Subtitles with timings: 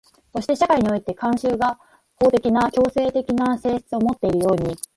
[0.33, 1.79] そして社会における慣習が
[2.19, 4.73] 法的な強制的な性質をもっているように、